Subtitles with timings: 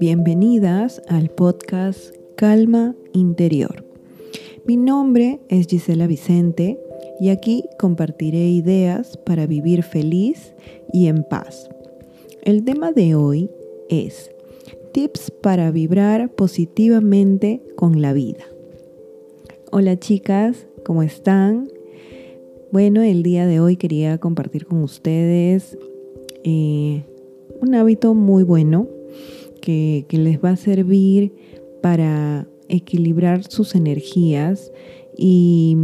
[0.00, 3.84] Bienvenidas al podcast Calma Interior.
[4.66, 6.78] Mi nombre es Gisela Vicente
[7.20, 10.54] y aquí compartiré ideas para vivir feliz
[10.92, 11.68] y en paz.
[12.42, 13.50] El tema de hoy
[13.88, 14.30] es
[14.92, 18.44] tips para vibrar positivamente con la vida.
[19.72, 21.75] Hola chicas, ¿cómo están?
[22.78, 25.78] Bueno, el día de hoy quería compartir con ustedes
[26.44, 27.04] eh,
[27.62, 28.86] un hábito muy bueno
[29.62, 31.32] que, les va a servir
[31.80, 34.72] para equilibrar sus energías
[35.16, 35.74] y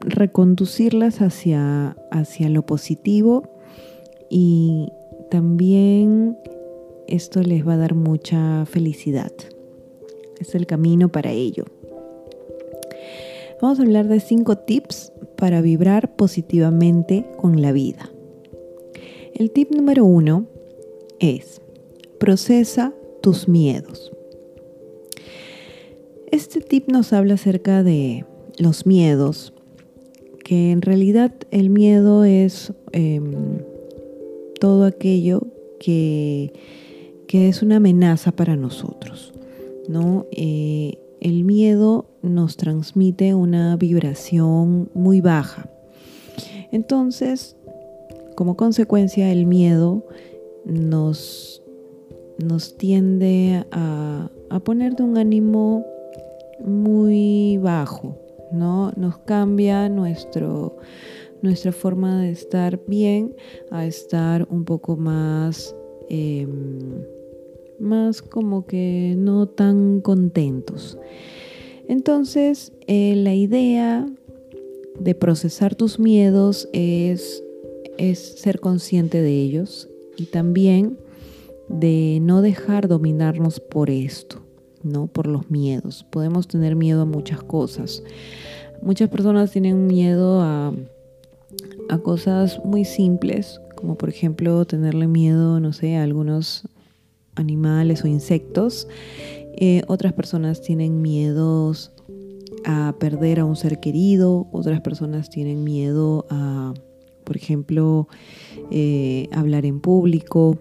[0.00, 3.42] reconducirlas hacia, hacia lo positivo
[4.30, 4.88] y
[5.30, 6.38] también
[7.06, 9.32] esto les va a dar mucha felicidad.
[10.40, 11.66] Es el camino para ello.
[13.60, 18.10] Vamos a hablar de cinco tips para vibrar positivamente con la vida.
[19.34, 20.46] El tip número uno
[21.18, 21.60] es
[22.18, 24.12] procesa tus miedos.
[26.30, 28.26] Este tip nos habla acerca de
[28.58, 29.54] los miedos,
[30.44, 33.62] que en realidad el miedo es em,
[34.60, 35.46] todo aquello
[35.80, 36.52] que,
[37.32, 39.32] es una amenaza para nosotros.
[39.88, 40.26] ¿no?
[40.32, 45.70] Eh, el miedo nos transmite una vibración muy baja.
[46.72, 47.56] Entonces,
[48.36, 50.06] como consecuencia, el miedo
[50.64, 51.60] nos
[52.44, 54.30] nos tiende a,
[54.64, 55.86] poner de un ánimo
[56.64, 58.18] muy bajo,
[58.52, 58.92] ¿no?
[58.96, 60.76] Nos cambia nuestro,
[61.42, 63.34] nuestra forma de estar bien
[63.70, 65.74] a estar un poco más,
[66.08, 67.04] em,
[67.78, 70.98] más como que no tan contentos.
[71.90, 74.06] Entonces, eh, la idea
[75.00, 77.42] de procesar tus miedos es,
[77.98, 80.98] es ser consciente de ellos y también
[81.68, 84.40] de no dejar dominarnos por esto,
[84.84, 85.08] ¿no?
[85.08, 86.06] Por los miedos.
[86.10, 88.04] Podemos tener miedo a muchas cosas.
[88.82, 90.72] Muchas personas tienen miedo a,
[91.88, 96.68] a cosas muy simples, como por ejemplo tenerle miedo, no sé, a algunos
[97.34, 98.86] animales o insectos.
[99.62, 101.92] Eh, otras personas tienen miedos
[102.64, 106.72] a perder a un ser querido, otras personas tienen miedo a,
[107.24, 108.08] por ejemplo,
[108.70, 110.58] eh, hablar en público,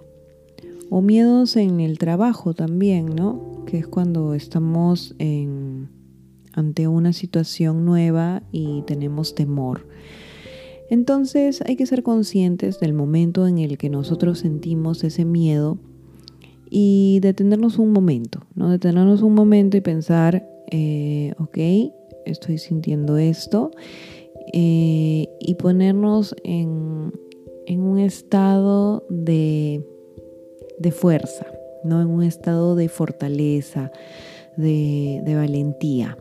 [0.90, 3.64] o miedos en el trabajo también, ¿no?
[3.66, 5.16] Que es cuando estamos
[6.54, 9.88] ante una situación nueva y tenemos temor.
[10.90, 15.78] Entonces hay que ser conscientes del momento en el que nosotros sentimos ese miedo
[16.70, 18.70] y detenernos un momento, ¿no?
[18.70, 21.58] Detenernos un momento y pensar, eh, ok,
[22.26, 23.72] estoy sintiendo esto,
[24.54, 27.12] eh, y ponernos en
[27.68, 29.84] un estado de
[30.80, 31.46] de fuerza,
[31.84, 32.02] ¿no?
[32.02, 33.92] En un estado de fortaleza,
[34.58, 36.18] de, valentía,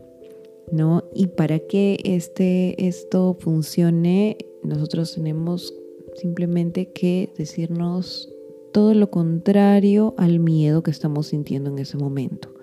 [0.71, 1.03] ¿no?
[1.15, 5.73] Y para que este, esto funcione, nosotros tenemos
[6.15, 8.31] simplemente que decirnos
[8.71, 12.53] todo lo contrario al miedo que estamos sintiendo en ese momento.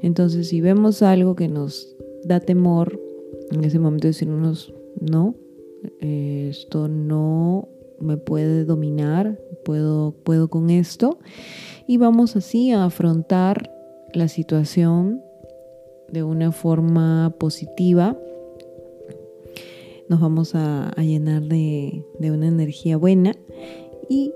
[0.00, 3.00] Entonces, si vemos algo que nos da temor,
[3.50, 5.36] en ese momento decirnos, no,
[6.00, 7.68] esto no
[8.00, 11.18] me puede dominar, puedo, puedo con esto.
[11.86, 13.70] Y vamos así a afrontar
[14.12, 15.22] la situación
[16.10, 18.18] de una forma positiva.
[20.08, 23.34] Nos vamos a, llenar de, de una energía buena
[24.08, 24.32] y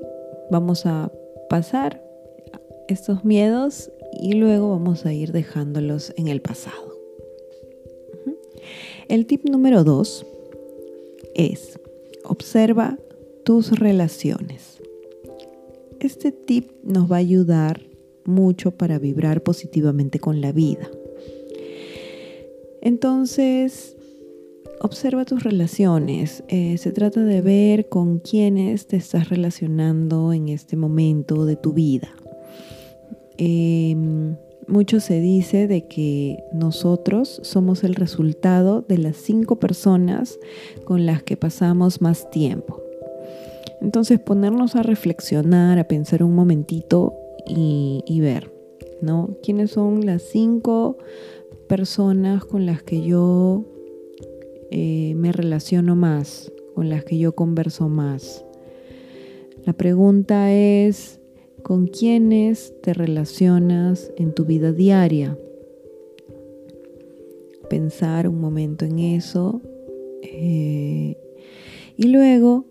[0.51, 1.13] vamos a
[1.49, 2.03] pasar
[2.89, 6.97] estos miedos y luego vamos a ir dejándolos en el pasado.
[9.09, 10.27] El tip número dos
[11.35, 11.79] es
[12.25, 12.99] observa
[13.45, 14.81] tus relaciones.
[16.01, 17.81] Este tip nos va a ayudar
[18.25, 20.91] mucho para vibrar positivamente con la vida.
[22.81, 23.97] Entonces,
[24.81, 26.43] observa tus relaciones.
[26.49, 31.73] Eh, se trata de ver con quiénes te estás relacionando en este momento de tu
[31.73, 32.09] vida.
[33.39, 34.37] Em,
[34.69, 40.39] mucho se dice de que nosotros somos el resultado de las cinco personas
[40.85, 42.83] con las que pasamos más tiempo.
[43.81, 47.15] Entonces ponernos a reflexionar, a pensar un momentito
[47.47, 48.51] y, ver,
[49.03, 49.37] ¿no?
[49.43, 50.97] ¿Quiénes son las cinco
[51.69, 53.65] personas con las que yo
[54.71, 58.45] eh, me relaciono más, con las que yo converso más?
[59.65, 61.21] La pregunta es,
[61.63, 65.37] ¿con quiénes te relacionas en tu vida diaria?
[67.69, 69.61] Pensar un momento en eso.
[70.23, 71.17] Eh,
[71.97, 72.67] y luego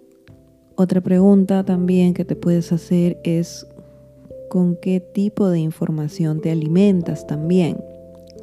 [0.78, 3.66] Otra pregunta también que te puedes hacer es
[4.50, 7.78] con qué tipo de información te alimentas también.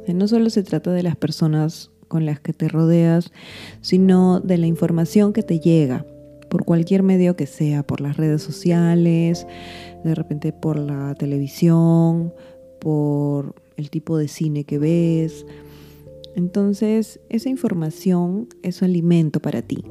[0.07, 3.31] No solo se trata de las personas con las que te rodeas,
[3.81, 6.05] sino de la información que te llega
[6.47, 9.47] por cualquier medio que sea, por las redes sociales,
[10.03, 12.31] de repente por la televisión,
[12.79, 15.43] por el tipo de cine que ves.
[16.35, 19.83] Entonces, esa información es alimento para ti.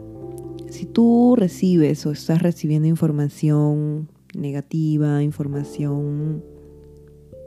[0.70, 6.44] Si tú recibes o estás recibiendo información negativa, información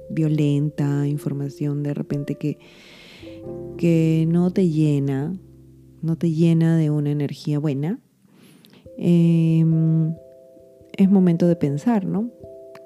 [0.09, 2.57] violenta, información de repente que,
[3.77, 5.37] que no te llena,
[6.01, 7.99] no te llena de una energía buena,
[8.97, 10.13] em,
[10.97, 12.31] es momento de pensar, ¿no?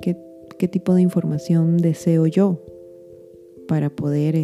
[0.01, 0.17] ¿Qué,
[0.57, 2.63] ¿Qué, tipo de información deseo yo
[3.67, 4.35] para poder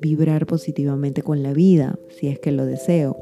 [0.00, 3.16] vibrar positivamente con la vida, si es que lo deseo?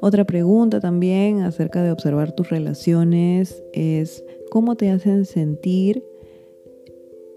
[0.00, 6.04] Otra pregunta también acerca de observar tus relaciones es cómo te hacen sentir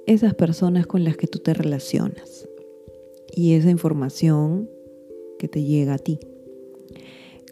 [0.06, 2.48] esas personas con las que tú te relacionas
[3.36, 4.70] y esa información
[5.40, 6.20] que te llega a ti.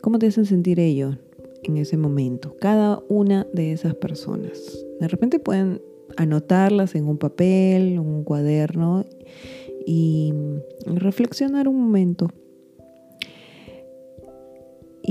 [0.02, 1.18] ¿Cómo te hacen sentir ellos
[1.64, 2.56] en ese momento?
[2.60, 4.86] Cada una de esas personas.
[5.00, 5.82] De repente pueden
[6.18, 9.06] anotarlas en un papel, en un cuaderno
[9.86, 10.34] y
[10.86, 12.28] reflexionar un momento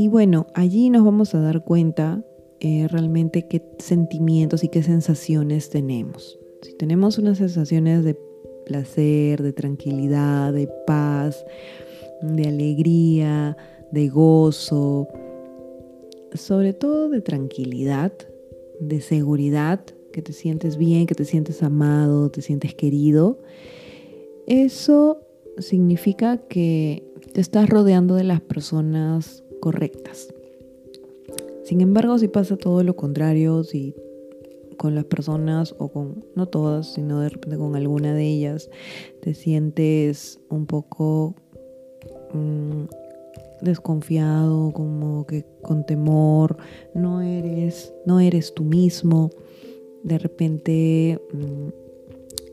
[0.00, 2.22] y bueno, allí nos vamos a dar cuenta
[2.60, 6.38] eh, realmente qué sentimientos y qué sensaciones tenemos.
[6.62, 8.14] Si tenemos unas sensaciones de
[8.68, 11.44] placer, de tranquilidad, de paz,
[12.22, 13.56] de alegría,
[13.90, 15.08] de gozo,
[16.34, 18.12] sobre todo de tranquilidad,
[18.80, 19.80] de seguridad,
[20.12, 23.38] que te sientes bien, que te sientes amado, te sientes querido,
[24.46, 25.20] eso
[25.58, 30.32] significa que te estás rodeando de las personas correctas.
[31.64, 33.94] Sin embargo, si pasa todo lo contrario, si
[34.78, 38.70] con las personas o con, no todas, sino de repente con alguna de ellas,
[39.20, 41.34] te sientes un poco
[42.32, 42.84] mm,
[43.60, 46.56] desconfiado, como que con temor,
[46.94, 49.30] no eres, no eres tú mismo,
[50.04, 51.68] de repente mm,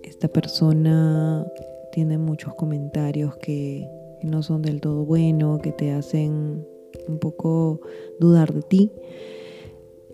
[0.04, 1.46] esta persona
[1.94, 3.88] tiene muchos comentarios que
[4.24, 6.68] no son del todo buenos, que te hacen
[7.08, 7.82] un poco
[8.20, 8.92] dudar de ti,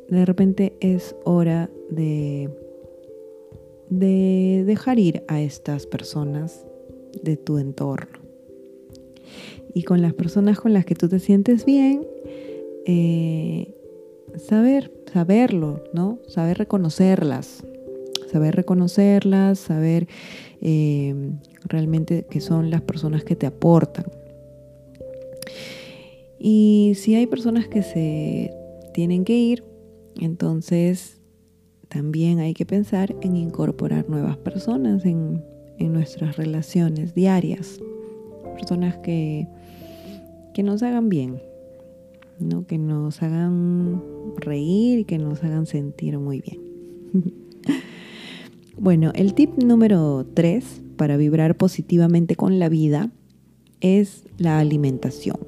[0.09, 2.49] de repente es hora de,
[3.89, 6.65] de dejar ir a estas personas
[7.21, 8.19] de tu entorno.
[9.73, 12.05] Y con las personas con las que tú te sientes bien,
[12.85, 13.75] eh,
[14.37, 16.19] saber, saberlo, ¿no?
[16.27, 17.63] Saber reconocerlas,
[18.31, 20.07] saber reconocerlas, saber
[20.61, 21.31] eh,
[21.65, 24.05] realmente que son las personas que te aportan.
[26.39, 28.51] Y si hay personas que se
[28.93, 29.63] tienen que ir,
[30.19, 31.20] entonces
[31.91, 35.43] también hay que pensar en incorporar nuevas personas en,
[35.79, 37.79] nuestras relaciones diarias.
[38.53, 39.47] Personas que,
[40.53, 41.41] que nos hagan bien,
[42.39, 42.67] ¿no?
[42.67, 44.01] que nos hagan
[44.37, 46.59] reír que nos hagan sentir muy bien.
[48.77, 53.09] bueno, el tip número 3 para vibrar positivamente con la vida
[53.79, 55.39] es la alimentación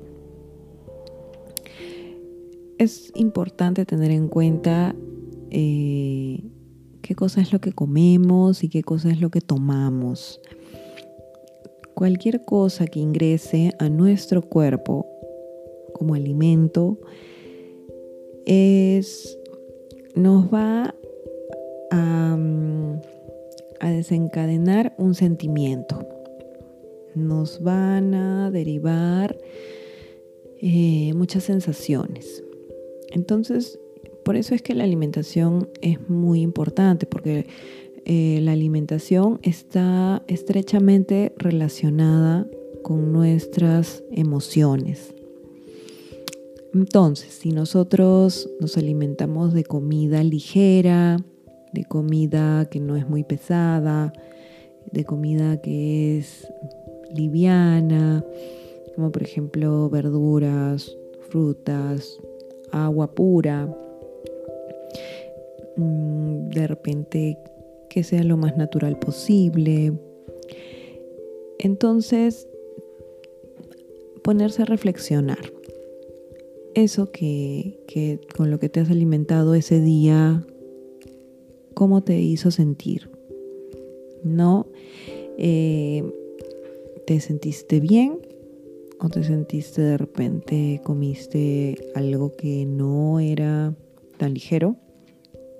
[2.79, 4.95] es importante tener en cuenta
[5.55, 6.43] eh,
[7.03, 10.41] qué cosa es lo que comemos y qué cosa es lo que tomamos.
[11.93, 15.05] Cualquier cosa que ingrese a nuestro cuerpo
[15.93, 16.97] como alimento
[18.45, 19.37] es,
[20.15, 20.95] nos va
[21.91, 22.37] a,
[23.91, 26.07] desencadenar un sentimiento.
[27.13, 29.37] Nos van a derivar
[30.59, 32.43] eh, muchas sensaciones.
[33.11, 33.79] Entonces,
[34.23, 37.47] por eso es que la alimentación es muy importante, porque
[38.05, 42.47] eh, la alimentación está estrechamente relacionada
[42.83, 45.13] con nuestras emociones.
[46.73, 51.17] Entonces, si nosotros nos alimentamos de comida ligera,
[51.71, 54.11] de comida que no es muy pesada,
[54.91, 56.47] de comida que es
[57.15, 58.23] liviana,
[58.95, 60.95] como por ejemplo verduras,
[61.29, 62.19] frutas,
[62.71, 63.69] agua pura,
[65.75, 67.37] de repente
[67.89, 69.93] que sea lo más natural posible.
[71.59, 72.47] Entonces,
[74.23, 75.53] ponerse a reflexionar.
[76.73, 80.43] Eso que, con lo que te has alimentado ese día,
[81.75, 83.11] ¿cómo te hizo sentir?
[84.23, 84.67] ¿No?
[85.37, 86.03] Eh,
[87.05, 88.19] ¿Te sentiste bien?
[88.99, 93.75] ¿O te sentiste de repente, comiste algo que no era
[94.17, 94.77] tan ligero.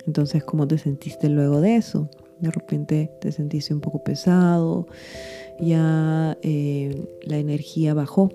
[0.06, 2.10] Entonces, ¿cómo te sentiste luego de eso?
[2.40, 4.88] De repente te sentiste un poco pesado,
[5.60, 8.30] ya eh, la energía bajó.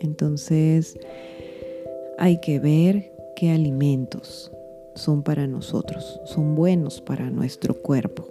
[0.00, 0.98] Entonces,
[2.18, 4.50] hay que ver qué alimentos
[4.94, 8.28] son para nosotros, son buenos para nuestro cuerpo.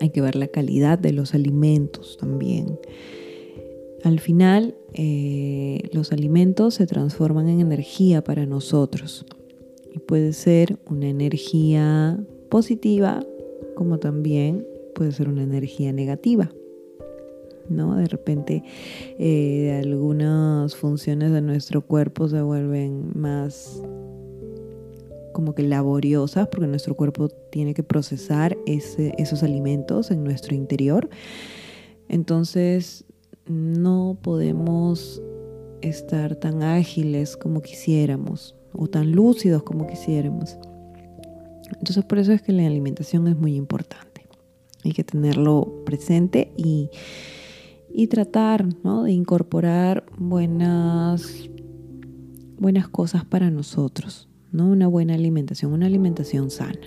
[0.00, 2.78] Hay que ver la calidad de los alimentos también.
[4.04, 9.26] Al final, eh, los alimentos se transforman en energía para nosotros
[10.06, 12.18] puede ser una energía
[12.48, 13.24] positiva
[13.74, 16.50] como también puede ser una energía negativa.
[17.68, 17.96] ¿no?
[17.96, 18.62] De repente
[19.18, 23.82] eh, algunas funciones de nuestro cuerpo se vuelven más
[25.32, 31.08] como que laboriosas porque nuestro cuerpo tiene que procesar esos alimentos en nuestro interior.
[32.08, 33.04] Entonces
[33.46, 35.20] no podemos
[35.80, 40.58] estar tan ágiles como quisiéramos o tan lúcidos como quisiéramos.
[41.78, 44.26] Entonces por eso es que la alimentación es muy importante.
[44.84, 46.90] Hay que tenerlo presente y,
[47.92, 51.48] y tratar de incorporar buenas,
[52.58, 54.28] buenas cosas para nosotros.
[54.52, 54.68] ¿no?
[54.68, 56.78] Una buena alimentación, una alimentación sana.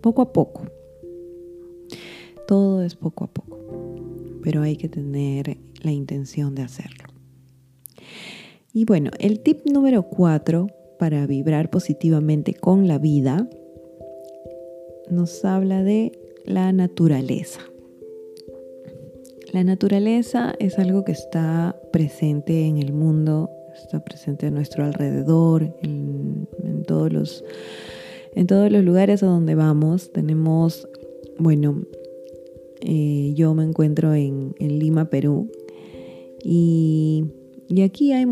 [0.00, 0.66] Poco a poco.
[2.46, 3.58] Todo es poco a poco.
[4.42, 7.04] Pero hay que tener la intención de hacerlo.
[8.74, 10.68] Y bueno, el tip número cuatro
[11.02, 13.48] para vibrar positivamente con la vida
[15.10, 16.12] nos habla de
[16.44, 17.58] la naturaleza.
[19.52, 25.74] La naturaleza es algo que está presente en el mundo está presente a nuestro alrededor,
[25.82, 26.46] en,
[26.86, 27.44] todos, los,
[28.36, 30.12] en todos los lugares a donde vamos.
[30.12, 30.86] Tenemos,
[31.36, 31.82] bueno,
[32.80, 35.50] eh, yo me encuentro en, Lima, Perú,
[36.44, 37.24] y,
[37.84, 38.24] aquí hay,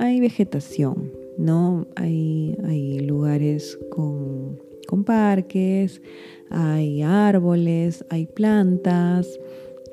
[0.00, 1.86] hay, vegetación, ¿no?
[1.96, 6.02] Hay, hay lugares con, con parques,
[6.50, 9.38] hay árboles, hay plantas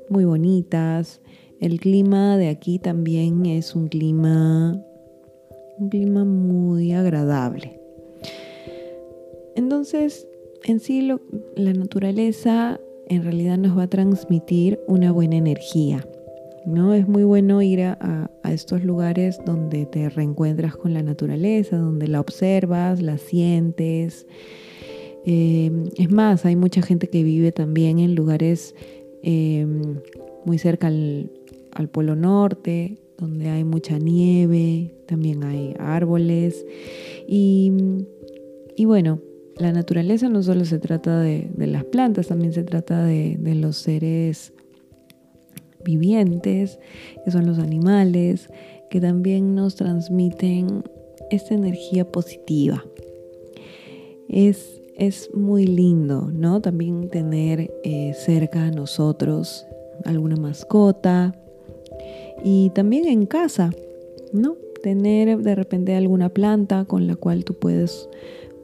[0.09, 1.21] muy bonitas.
[1.61, 4.81] El clima de aquí también es un clima,
[5.77, 7.79] un clima muy agradable.
[9.55, 10.27] Entonces,
[10.63, 11.01] en sí
[11.55, 16.05] la naturaleza en realidad nos va a transmitir una buena energía.
[16.65, 16.93] ¿No?
[16.93, 22.21] Es muy bueno ir a, estos lugares donde te reencuentras con la naturaleza, donde la
[22.21, 24.27] observas, la sientes.
[25.25, 28.75] Eh, es más, hay mucha gente que vive también en lugares
[29.23, 29.65] eh,
[30.45, 31.31] muy cerca al,
[31.75, 36.65] al Polo Norte, donde hay mucha nieve, también hay árboles.
[37.27, 37.71] Y,
[38.85, 39.21] bueno,
[39.57, 43.77] la naturaleza no solo se trata de, las plantas, también se trata de, de, los
[43.77, 44.53] seres
[45.85, 46.79] vivientes,
[47.23, 48.49] que son los animales,
[48.89, 50.83] que también nos transmiten
[51.31, 52.83] esta energía positiva.
[54.27, 56.61] Es, es muy lindo, ¿no?
[56.61, 59.65] También tener eh, cerca a nosotros
[60.03, 61.33] alguna mascota,
[62.43, 63.71] y también en casa,
[64.31, 64.55] ¿no?
[64.83, 68.07] Tener de repente alguna planta con la cual tú puedes,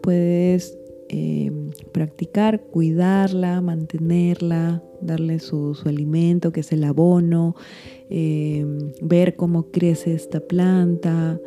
[0.02, 0.78] puedes
[1.10, 7.56] em, practicar, cuidarla, mantenerla, darle su, alimento, que es el abono,
[8.10, 11.40] em, ver cómo crece esta planta,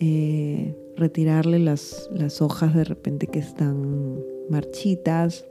[0.00, 4.18] eh, retirarle las, las hojas de repente que están
[4.50, 5.44] marchitas,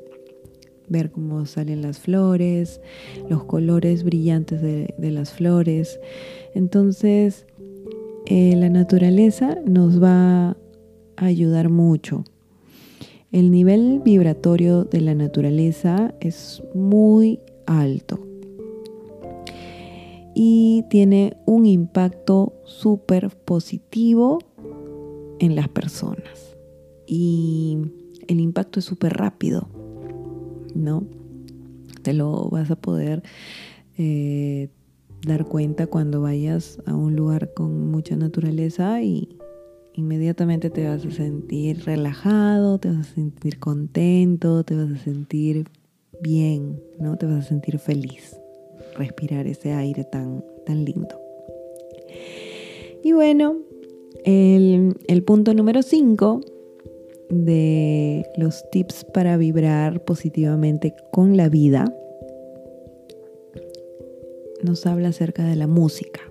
[0.91, 2.81] ver cómo salen las flores,
[3.29, 6.00] los colores brillantes de, las flores.
[6.53, 7.46] Entonces,
[8.25, 12.25] eh, la naturaleza nos va a ayudar mucho.
[13.31, 18.19] El nivel vibratorio de la naturaleza es muy alto
[20.35, 24.39] y tiene un impacto súper positivo
[25.39, 26.57] en las personas.
[27.07, 27.77] Y
[28.27, 29.69] el impacto es súper rápido.
[30.75, 31.05] ¿no?
[32.01, 33.23] Te lo vas a poder
[33.97, 34.69] eh,
[35.25, 39.38] dar cuenta cuando vayas a un lugar con mucha naturaleza y
[39.93, 45.67] inmediatamente te vas a sentir relajado, te vas a sentir contento, te vas a sentir
[46.21, 47.17] bien, ¿no?
[47.17, 48.38] Te vas a sentir feliz.
[48.95, 51.19] Respirar ese aire tan, tan lindo.
[53.03, 53.57] Y bueno,
[54.25, 56.41] el, el punto número 5
[57.29, 61.93] de los tips para vibrar positivamente con la vida,
[64.63, 66.21] nos habla acerca de la música.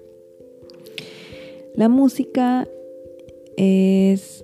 [1.74, 2.68] La música
[3.60, 4.42] es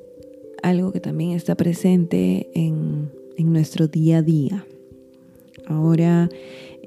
[0.62, 4.66] algo que también está presente en, nuestro día a día.
[5.66, 6.28] Ahora,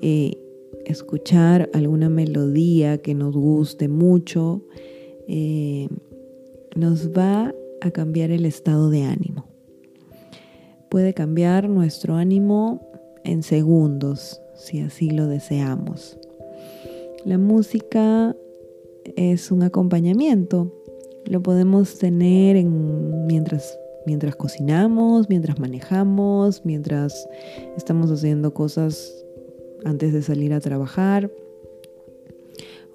[0.02, 0.38] eh,
[0.86, 4.62] escuchar alguna melodía que nos guste mucho
[5.28, 5.88] eh,
[6.76, 9.46] nos va a cambiar el estado de ánimo.
[10.90, 12.92] Puede cambiar nuestro ánimo
[13.24, 16.20] en segundos, si así lo deseamos.
[17.26, 18.36] La música
[19.16, 20.79] es un acompañamiento.
[21.30, 27.28] Lo podemos tener mientras, mientras cocinamos, mientras manejamos, mientras
[27.78, 29.24] estamos haciendo cosas
[29.86, 31.32] antes de salir a trabajar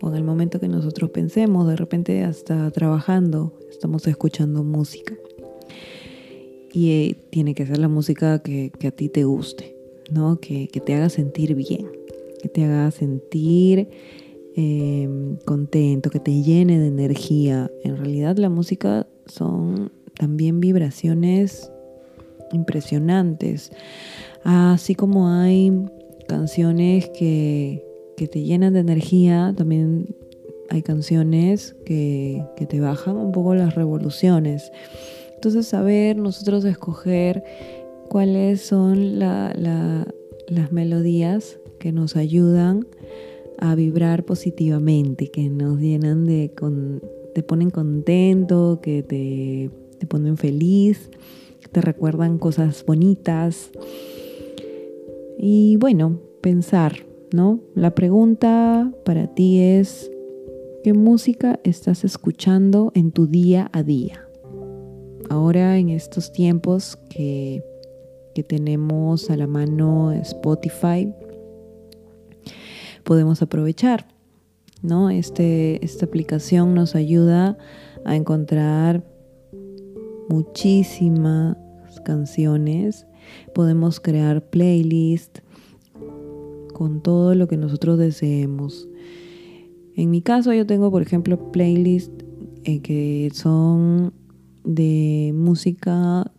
[0.04, 5.14] o en el momento que nosotros pensemos, de repente hasta trabajando, estamos escuchando música.
[6.72, 9.76] Y eh, tiene que ser la música que, a ti te guste,
[10.10, 10.40] ¿no?
[10.40, 11.86] Que, te haga sentir bien,
[12.42, 13.88] que te haga sentir
[14.56, 17.70] em, contento, que te llene de energía.
[17.82, 21.70] En realidad la música son también vibraciones
[22.52, 23.72] impresionantes.
[24.44, 25.72] Así como hay
[26.28, 27.84] canciones que,
[28.16, 30.14] que te llenan de energía, también
[30.70, 34.72] hay canciones que, te bajan un poco las revoluciones.
[35.34, 37.44] Entonces, saber nosotros escoger
[38.08, 42.86] cuáles son las melodías que nos ayudan
[43.58, 46.52] a vibrar positivamente, que nos llenan de,
[47.34, 51.10] te ponen contento, que te, te ponen feliz,
[51.74, 53.70] te recuerdan cosas bonitas.
[55.38, 57.60] Y bueno, pensar, ¿no?
[57.74, 60.10] La pregunta para ti es,
[60.84, 64.28] ¿qué música estás escuchando en tu día a día?
[65.28, 67.62] Ahora en estos tiempos que,
[68.48, 71.12] tenemos a la mano Spotify,
[73.04, 74.08] podemos aprovechar,
[74.82, 75.10] ¿no?
[75.10, 77.56] Este, esta aplicación nos ayuda
[78.04, 79.04] a encontrar
[80.28, 81.56] muchísimas
[82.04, 83.06] canciones,
[83.54, 85.42] podemos crear playlists,
[86.74, 88.88] con todo lo que nosotros deseemos.
[89.96, 92.24] En mi caso yo tengo, por ejemplo, playlists
[92.64, 94.12] eh, que son
[94.64, 96.30] de música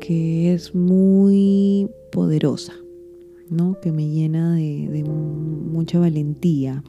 [0.00, 2.72] que es muy poderosa,
[3.50, 3.78] ¿no?
[3.80, 6.82] Que me llena de, mucha valentía,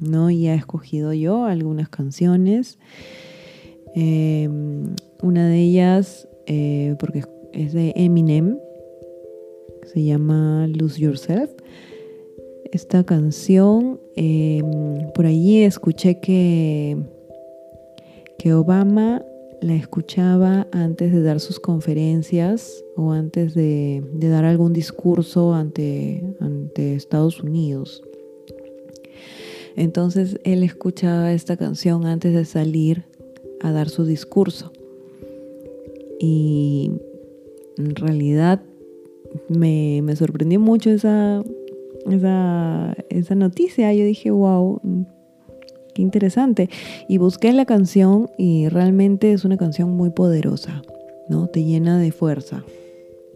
[0.00, 0.30] ¿no?
[0.30, 2.78] Y he escogido yo algunas canciones.
[3.94, 8.58] Em, una de ellas, eh, porque es de Eminem,
[9.92, 11.50] se llama Lose Yourself
[12.74, 14.00] esta canción.
[14.16, 16.96] Em, por allí escuché que,
[18.38, 19.24] que Obama
[19.64, 26.94] la escuchaba antes de dar sus conferencias o antes de, dar algún discurso ante, ante
[26.94, 28.02] Estados Unidos.
[29.74, 33.04] Entonces él escuchaba esta canción antes de salir
[33.62, 34.70] a dar su discurso.
[36.20, 36.92] Y
[37.78, 38.62] en realidad
[39.48, 41.42] me, me sorprendió mucho esa,
[42.10, 44.78] esa, esa noticia, yo dije, wow,
[45.94, 46.68] qué interesante.
[47.08, 50.82] Y busqué la canción y realmente es una canción muy poderosa,
[51.28, 51.46] ¿no?
[51.46, 52.64] Te llena de fuerza.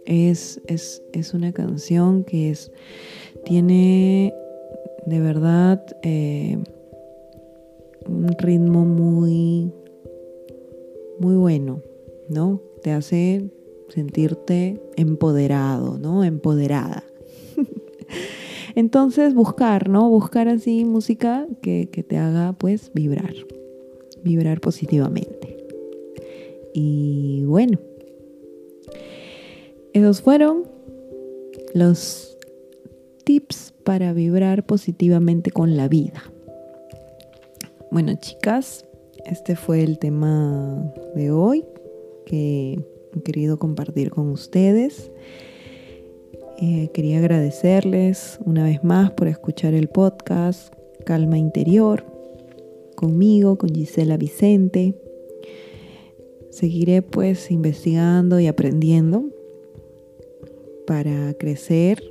[0.04, 2.72] Es, es, es una canción que es,
[3.44, 4.32] tiene
[5.06, 6.58] de verdad eh,
[8.06, 9.72] un ritmo muy,
[11.18, 11.82] muy bueno,
[12.28, 12.60] ¿no?
[12.82, 13.50] Te hace
[13.88, 16.24] sentirte empoderado, ¿no?
[16.24, 17.07] Empoderada.
[18.78, 20.08] Entonces buscar, ¿no?
[20.08, 23.34] Buscar así música que, te haga pues vibrar,
[24.22, 25.66] vibrar positivamente.
[26.72, 27.80] Y bueno,
[29.94, 30.62] esos fueron
[31.74, 32.38] los
[33.24, 36.22] tips para vibrar positivamente con la vida.
[37.90, 38.86] Bueno, chicas,
[39.24, 41.64] este fue el tema de hoy
[42.26, 42.78] que
[43.12, 45.10] he querido compartir con ustedes.
[46.60, 50.74] Eh, quería agradecerles una vez más por escuchar el podcast
[51.06, 52.04] Calma Interior
[52.96, 54.96] conmigo, con Gisela Vicente.
[56.50, 59.26] Seguiré pues investigando y aprendiendo
[60.84, 62.02] para crecer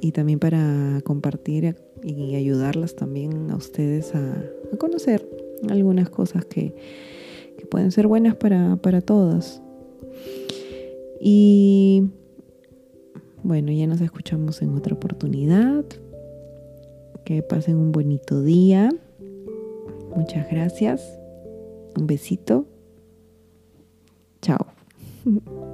[0.00, 5.24] y también para compartir y ayudarlas también a ustedes a, conocer
[5.68, 6.74] algunas cosas que,
[7.56, 9.62] que pueden ser buenas para, para todas.
[11.20, 12.10] Y
[13.44, 15.84] bueno, ya nos escuchamos en otra oportunidad.
[17.24, 18.90] Que pasen un bonito día.
[20.16, 21.02] Muchas gracias.
[21.96, 22.66] Un besito.
[24.40, 24.66] Chao.